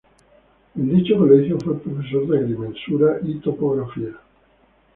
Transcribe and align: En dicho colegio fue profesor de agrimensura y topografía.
En 0.79 0.89
dicho 0.95 1.15
colegio 1.15 1.59
fue 1.63 1.77
profesor 1.79 2.25
de 2.27 2.39
agrimensura 2.39 3.19
y 3.23 3.35
topografía. 3.37 4.15